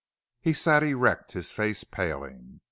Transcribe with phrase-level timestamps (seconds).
[0.39, 2.59] He sat erect, his face paling.